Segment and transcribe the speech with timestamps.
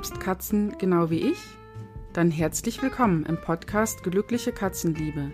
[0.00, 1.36] liebst Katzen genau wie ich?
[2.14, 5.30] Dann herzlich willkommen im Podcast Glückliche Katzenliebe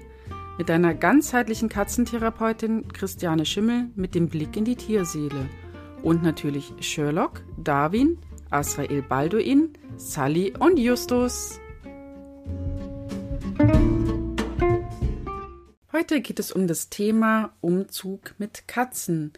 [0.58, 5.48] mit deiner ganzheitlichen Katzentherapeutin Christiane Schimmel mit dem Blick in die Tierseele
[6.02, 8.18] und natürlich Sherlock, Darwin,
[8.50, 11.60] Asrael Balduin, Sally und Justus.
[15.92, 19.32] Heute geht es um das Thema Umzug mit Katzen.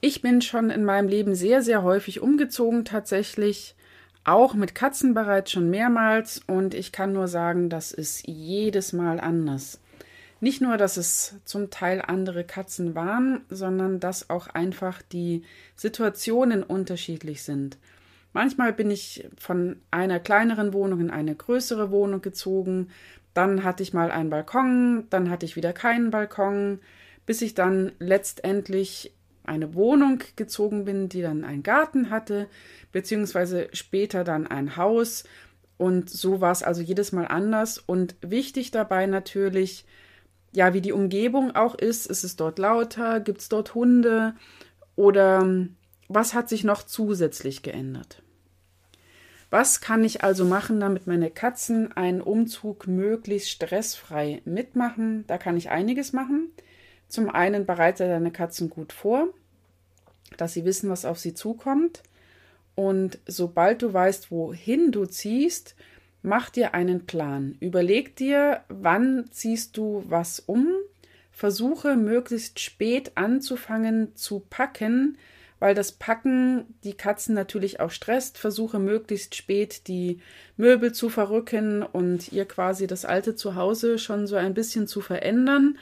[0.00, 3.74] Ich bin schon in meinem Leben sehr, sehr häufig umgezogen tatsächlich,
[4.28, 9.20] auch mit Katzen bereits schon mehrmals und ich kann nur sagen, das ist jedes Mal
[9.20, 9.80] anders.
[10.40, 15.42] Nicht nur, dass es zum Teil andere Katzen waren, sondern dass auch einfach die
[15.74, 17.78] Situationen unterschiedlich sind.
[18.32, 22.90] Manchmal bin ich von einer kleineren Wohnung in eine größere Wohnung gezogen,
[23.34, 26.80] dann hatte ich mal einen Balkon, dann hatte ich wieder keinen Balkon,
[27.24, 29.12] bis ich dann letztendlich
[29.48, 32.48] eine Wohnung gezogen bin, die dann einen Garten hatte,
[32.92, 35.24] beziehungsweise später dann ein Haus.
[35.76, 37.78] Und so war es also jedes Mal anders.
[37.78, 39.84] Und wichtig dabei natürlich,
[40.52, 42.06] ja, wie die Umgebung auch ist.
[42.06, 43.20] Ist es dort lauter?
[43.20, 44.34] Gibt es dort Hunde?
[44.96, 45.66] Oder
[46.08, 48.22] was hat sich noch zusätzlich geändert?
[49.50, 55.24] Was kann ich also machen, damit meine Katzen einen Umzug möglichst stressfrei mitmachen?
[55.26, 56.50] Da kann ich einiges machen.
[57.08, 59.28] Zum einen bereite deine Katzen gut vor,
[60.36, 62.02] dass sie wissen, was auf sie zukommt.
[62.74, 65.74] Und sobald du weißt, wohin du ziehst,
[66.22, 67.56] mach dir einen Plan.
[67.60, 70.68] Überleg dir, wann ziehst du was um.
[71.32, 75.18] Versuche möglichst spät anzufangen zu packen,
[75.60, 78.38] weil das Packen die Katzen natürlich auch stresst.
[78.38, 80.20] Versuche möglichst spät die
[80.56, 85.78] Möbel zu verrücken und ihr quasi das alte Zuhause schon so ein bisschen zu verändern.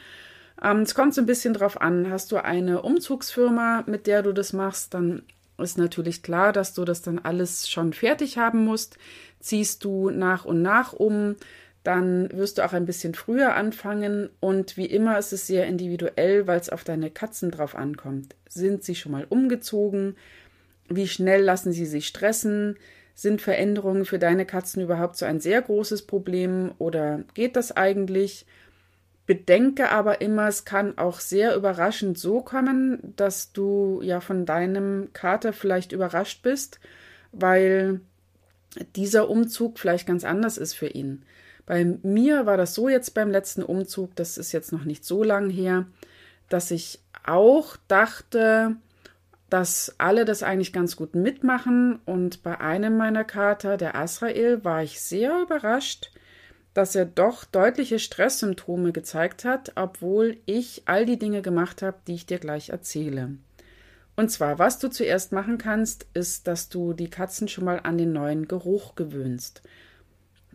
[0.63, 2.11] Ähm, es kommt so ein bisschen drauf an.
[2.11, 5.23] Hast du eine Umzugsfirma, mit der du das machst, dann
[5.59, 8.99] ist natürlich klar, dass du das dann alles schon fertig haben musst.
[9.41, 11.37] Ziehst du nach und nach um,
[11.83, 16.47] dann wirst du auch ein bisschen früher anfangen und wie immer ist es sehr individuell,
[16.47, 18.35] weil es auf deine Katzen drauf ankommt.
[18.49, 20.17] Sind sie schon mal umgezogen?
[20.89, 22.77] Wie schnell lassen sie sich stressen?
[23.15, 28.47] Sind Veränderungen für deine Katzen überhaupt so ein sehr großes Problem oder geht das eigentlich?
[29.27, 35.09] Bedenke aber immer, es kann auch sehr überraschend so kommen, dass du ja von deinem
[35.13, 36.79] Kater vielleicht überrascht bist,
[37.33, 38.01] weil
[38.95, 41.23] dieser Umzug vielleicht ganz anders ist für ihn.
[41.67, 45.25] Bei mir war das so jetzt beim letzten Umzug, das ist jetzt noch nicht so
[45.25, 45.87] lang her,
[46.49, 48.77] dass ich auch dachte,
[49.51, 52.01] dass alle das eigentlich ganz gut mitmachen.
[52.05, 56.13] Und bei einem meiner Kater, der Asrael, war ich sehr überrascht,
[56.77, 62.13] dass er doch deutliche Stresssymptome gezeigt hat, obwohl ich all die Dinge gemacht habe, die
[62.13, 63.31] ich dir gleich erzähle.
[64.15, 67.97] Und zwar, was du zuerst machen kannst, ist, dass du die Katzen schon mal an
[67.97, 69.63] den neuen Geruch gewöhnst.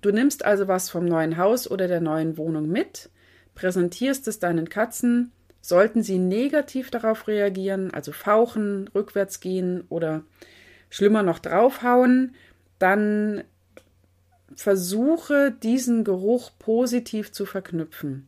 [0.01, 3.09] Du nimmst also was vom neuen Haus oder der neuen Wohnung mit,
[3.55, 10.21] präsentierst es deinen Katzen, sollten sie negativ darauf reagieren, also fauchen, rückwärts gehen oder
[10.91, 12.35] schlimmer noch draufhauen,
[12.77, 13.43] dann
[14.55, 18.27] versuche diesen Geruch positiv zu verknüpfen.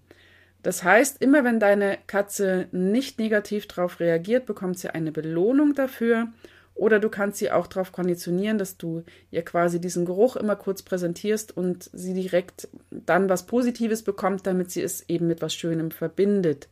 [0.63, 6.29] Das heißt, immer wenn deine Katze nicht negativ darauf reagiert, bekommt sie eine Belohnung dafür
[6.75, 10.81] oder du kannst sie auch darauf konditionieren, dass du ihr quasi diesen Geruch immer kurz
[10.81, 15.91] präsentierst und sie direkt dann was Positives bekommt, damit sie es eben mit was Schönem
[15.91, 16.69] verbindet.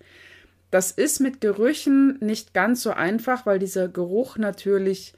[0.71, 5.13] Das ist mit Gerüchen nicht ganz so einfach, weil dieser Geruch natürlich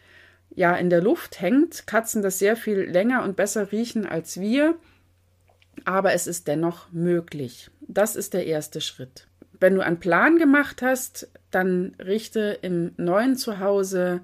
[0.56, 1.88] ja in der Luft hängt.
[1.88, 4.76] Katzen das sehr viel länger und besser riechen als wir,
[5.86, 7.70] aber es ist dennoch möglich.
[7.82, 9.28] Das ist der erste Schritt.
[9.60, 14.22] Wenn du einen Plan gemacht hast, dann richte im neuen Zuhause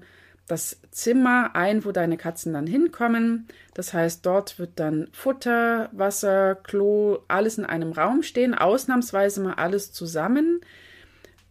[0.50, 3.46] das Zimmer ein, wo deine Katzen dann hinkommen.
[3.72, 9.54] Das heißt, dort wird dann Futter, Wasser, Klo, alles in einem Raum stehen, ausnahmsweise mal
[9.54, 10.60] alles zusammen.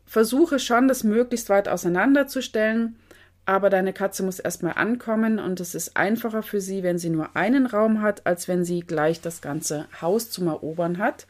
[0.05, 2.97] Versuche schon, das möglichst weit auseinanderzustellen,
[3.49, 7.35] aber deine Katze muss erstmal ankommen und es ist einfacher für sie, wenn sie nur
[7.35, 11.25] einen Raum hat, als wenn sie gleich das ganze Haus zum Erobern hat.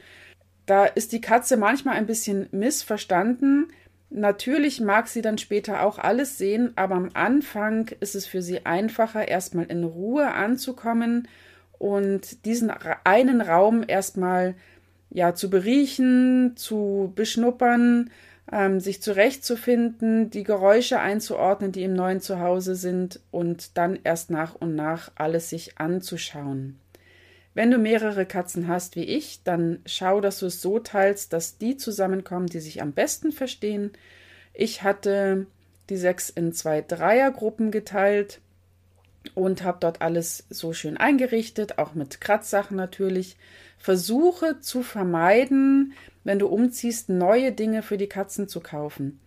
[0.65, 3.67] Da ist die Katze manchmal ein bisschen missverstanden.
[4.09, 8.65] Natürlich mag sie dann später auch alles sehen, aber am Anfang ist es für sie
[8.65, 11.25] einfacher, erstmal in Ruhe anzukommen
[11.77, 12.69] und diesen
[13.05, 14.55] einen Raum erstmal
[15.09, 18.09] ja zu beriechen, zu beschnuppern,
[18.51, 24.55] ähm, sich zurechtzufinden, die Geräusche einzuordnen, die im neuen Zuhause sind und dann erst nach
[24.55, 26.79] und nach alles sich anzuschauen.
[27.53, 31.57] Wenn du mehrere Katzen hast wie ich, dann schau, dass du es so teilst, dass
[31.57, 33.91] die zusammenkommen, die sich am besten verstehen.
[34.53, 35.47] Ich hatte
[35.89, 38.39] die sechs in zwei Dreiergruppen geteilt.
[39.35, 43.37] Und habe dort alles so schön eingerichtet, auch mit Kratzsachen natürlich.
[43.77, 45.93] Versuche zu vermeiden,
[46.23, 49.19] wenn du umziehst, neue Dinge für die Katzen zu kaufen.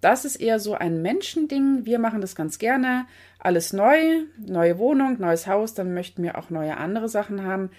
[0.00, 1.84] Das ist eher so ein Menschending.
[1.84, 3.06] Wir machen das ganz gerne.
[3.38, 7.70] Alles neu, neue Wohnung, neues Haus, dann möchten wir auch neue andere Sachen haben.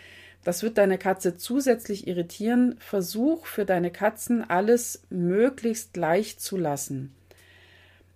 [0.44, 2.76] Das wird deine Katze zusätzlich irritieren.
[2.80, 7.14] Versuch für deine Katzen alles möglichst gleich zu lassen.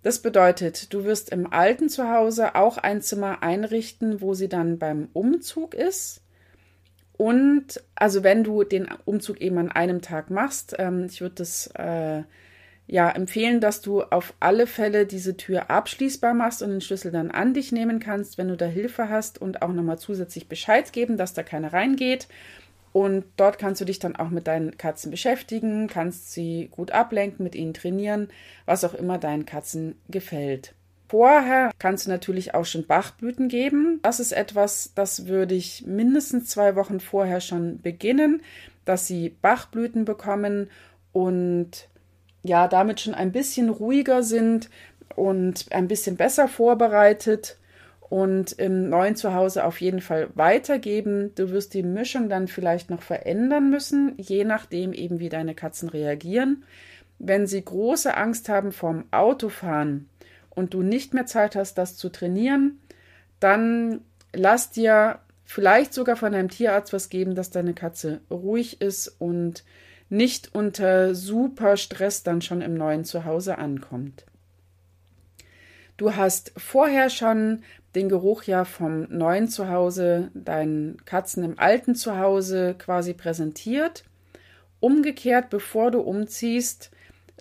[0.03, 5.09] Das bedeutet, du wirst im alten Zuhause auch ein Zimmer einrichten, wo sie dann beim
[5.13, 6.21] Umzug ist.
[7.13, 11.67] Und also wenn du den Umzug eben an einem Tag machst, ähm, ich würde das
[11.75, 12.23] äh,
[12.87, 17.29] ja empfehlen, dass du auf alle Fälle diese Tür abschließbar machst und den Schlüssel dann
[17.29, 21.15] an dich nehmen kannst, wenn du da Hilfe hast und auch nochmal zusätzlich Bescheid geben,
[21.15, 22.27] dass da keiner reingeht.
[22.93, 27.43] Und dort kannst du dich dann auch mit deinen Katzen beschäftigen, kannst sie gut ablenken,
[27.43, 28.29] mit ihnen trainieren,
[28.65, 30.73] was auch immer deinen Katzen gefällt.
[31.07, 33.99] Vorher kannst du natürlich auch schon Bachblüten geben.
[34.01, 38.41] Das ist etwas, das würde ich mindestens zwei Wochen vorher schon beginnen,
[38.85, 40.69] dass sie Bachblüten bekommen
[41.11, 41.89] und
[42.43, 44.69] ja, damit schon ein bisschen ruhiger sind
[45.15, 47.57] und ein bisschen besser vorbereitet
[48.11, 51.33] und im neuen Zuhause auf jeden Fall weitergeben.
[51.35, 55.87] Du wirst die Mischung dann vielleicht noch verändern müssen, je nachdem eben, wie deine Katzen
[55.87, 56.65] reagieren.
[57.19, 60.09] Wenn sie große Angst haben vorm Autofahren
[60.49, 62.81] und du nicht mehr Zeit hast, das zu trainieren,
[63.39, 64.01] dann
[64.33, 69.63] lass dir vielleicht sogar von deinem Tierarzt was geben, dass deine Katze ruhig ist und
[70.09, 74.25] nicht unter super Stress dann schon im neuen Zuhause ankommt.
[76.01, 77.61] Du hast vorher schon
[77.93, 84.03] den Geruch ja vom neuen Zuhause deinen Katzen im alten Zuhause quasi präsentiert.
[84.79, 86.89] Umgekehrt, bevor du umziehst,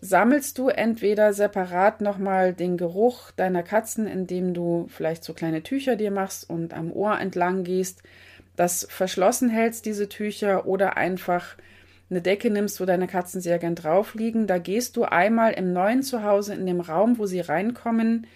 [0.03, 5.97] sammelst du entweder separat nochmal den Geruch deiner Katzen, indem du vielleicht so kleine Tücher
[5.97, 8.03] dir machst und am Ohr entlang gehst,
[8.57, 11.57] das verschlossen hältst, diese Tücher, oder einfach
[12.11, 14.47] eine Decke nimmst, wo deine Katzen sehr gern drauf liegen.
[14.47, 18.27] Da gehst du einmal im neuen Zuhause in dem Raum, wo sie reinkommen,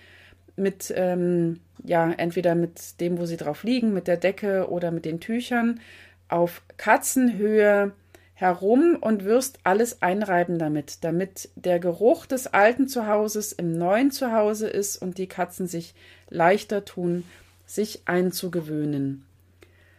[0.56, 5.04] mit, ähm, ja, entweder mit dem, wo sie drauf liegen, mit der Decke oder mit
[5.04, 5.80] den Tüchern,
[6.28, 7.92] auf Katzenhöhe
[8.34, 14.68] herum und wirst alles einreiben damit, damit der Geruch des alten Zuhauses im neuen Zuhause
[14.68, 15.94] ist und die Katzen sich
[16.30, 17.24] leichter tun,
[17.66, 19.24] sich einzugewöhnen.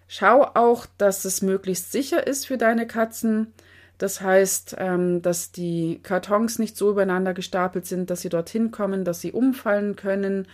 [0.08, 3.54] Schau auch, dass es möglichst sicher ist für deine Katzen.
[3.98, 9.06] Das heißt, ähm, dass die Kartons nicht so übereinander gestapelt sind, dass sie dorthin kommen,
[9.06, 10.48] dass sie umfallen können,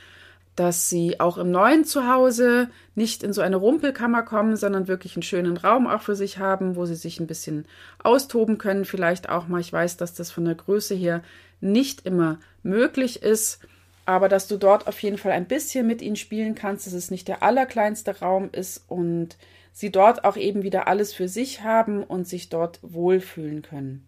[0.56, 5.24] dass sie auch im neuen Zuhause nicht in so eine Rumpelkammer kommen, sondern wirklich einen
[5.24, 7.66] schönen Raum auch für sich haben, wo sie sich ein bisschen
[8.04, 8.86] austoben können.
[8.86, 11.24] Vielleicht auch mal, ich weiß, dass das von der Größe her
[11.62, 13.60] nicht immer möglich ist,
[14.06, 17.12] aber dass du dort auf jeden Fall ein bisschen mit ihnen spielen kannst, dass es
[17.12, 19.38] nicht der allerkleinste Raum ist und
[19.72, 24.08] sie dort auch eben wieder alles für sich haben und sich dort wohlfühlen können.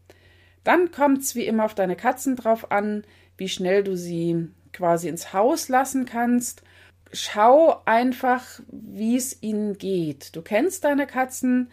[0.64, 3.04] Dann kommt es wie immer auf deine Katzen drauf an,
[3.38, 6.64] wie schnell du sie quasi ins Haus lassen kannst.
[7.12, 10.36] Schau einfach, wie es ihnen geht.
[10.36, 11.70] Du kennst deine Katzen,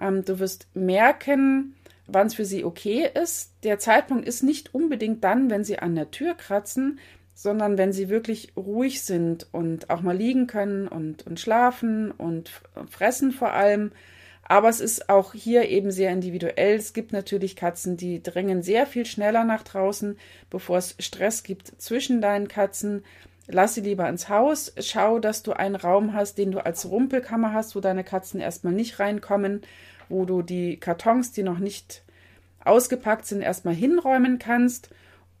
[0.00, 1.74] ähm, du wirst merken,
[2.06, 3.52] wann es für sie okay ist.
[3.64, 6.98] Der Zeitpunkt ist nicht unbedingt dann, wenn sie an der Tür kratzen,
[7.34, 12.50] sondern wenn sie wirklich ruhig sind und auch mal liegen können und, und schlafen und
[12.88, 13.90] fressen vor allem.
[14.46, 16.76] Aber es ist auch hier eben sehr individuell.
[16.76, 20.18] Es gibt natürlich Katzen, die drängen sehr viel schneller nach draußen,
[20.50, 23.04] bevor es Stress gibt zwischen deinen Katzen.
[23.48, 24.72] Lass sie lieber ins Haus.
[24.78, 28.74] Schau, dass du einen Raum hast, den du als Rumpelkammer hast, wo deine Katzen erstmal
[28.74, 29.62] nicht reinkommen,
[30.08, 32.02] wo du die Kartons, die noch nicht
[32.64, 34.90] ausgepackt sind, erstmal hinräumen kannst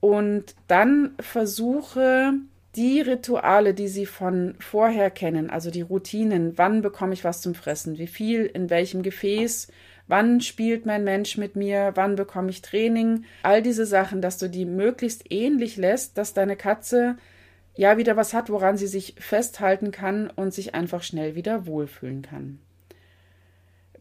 [0.04, 2.34] und dann versuche
[2.76, 7.54] die Rituale, die sie von vorher kennen, also die Routinen, wann bekomme ich was zum
[7.54, 9.68] Fressen, wie viel, in welchem Gefäß,
[10.06, 14.50] wann spielt mein Mensch mit mir, wann bekomme ich Training, all diese Sachen, dass du
[14.50, 17.16] die möglichst ähnlich lässt, dass deine Katze
[17.74, 22.20] ja wieder was hat, woran sie sich festhalten kann und sich einfach schnell wieder wohlfühlen
[22.20, 22.58] kann.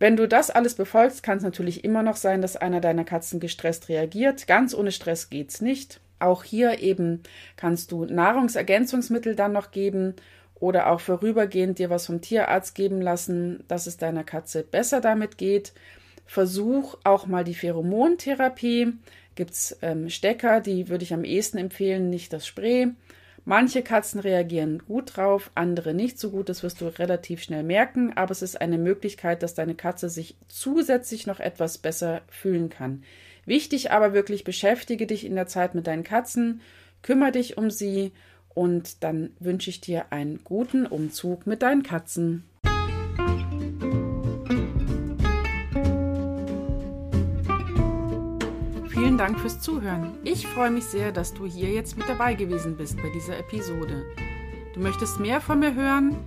[0.03, 3.39] Wenn du das alles befolgst, kann es natürlich immer noch sein, dass einer deiner Katzen
[3.39, 4.47] gestresst reagiert.
[4.47, 6.01] Ganz ohne Stress geht's nicht.
[6.19, 7.23] Auch hier eben
[7.55, 10.15] kannst du Nahrungsergänzungsmittel dann noch geben
[10.55, 15.37] oder auch vorübergehend dir was vom Tierarzt geben lassen, dass es deiner Katze besser damit
[15.37, 15.71] geht.
[16.25, 18.91] Versuch auch mal die Pheromontherapie.
[19.35, 22.89] Gibt's ähm, Stecker, die würde ich am ehesten empfehlen, nicht das Spray.
[23.45, 26.47] Manche Katzen reagieren gut drauf, andere nicht so gut.
[26.47, 30.37] Das wirst du relativ schnell merken, aber es ist eine Möglichkeit, dass deine Katze sich
[30.47, 33.03] zusätzlich noch etwas besser fühlen kann.
[33.45, 36.61] Wichtig aber wirklich, beschäftige dich in der Zeit mit deinen Katzen,
[37.01, 38.13] kümmere dich um sie
[38.53, 42.43] Und dann wünsche ich dir einen guten Umzug mit deinen Katzen.
[49.13, 50.17] Vielen Dank fürs Zuhören.
[50.23, 54.07] Ich freue mich sehr, dass du hier jetzt mit dabei gewesen bist bei dieser Episode.
[54.73, 56.17] Du möchtest mehr von mir hören?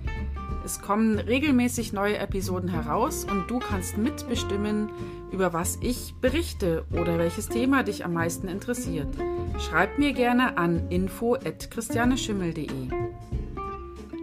[0.63, 4.89] Es kommen regelmäßig neue Episoden heraus und du kannst mitbestimmen,
[5.33, 9.13] über was ich berichte oder welches Thema dich am meisten interessiert.
[9.59, 12.87] Schreib mir gerne an info@christianeschimmel.de.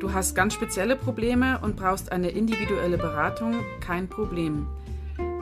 [0.01, 3.57] Du hast ganz spezielle Probleme und brauchst eine individuelle Beratung?
[3.81, 4.69] Kein Problem.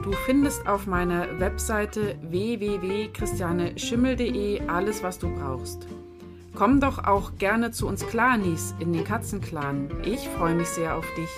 [0.03, 5.87] Du findest auf meiner Webseite www.christianeschimmel.de alles, was du brauchst.
[6.53, 9.89] Komm doch auch gerne zu uns Clanis in den Katzenclan.
[10.03, 11.29] Ich freue mich sehr auf dich.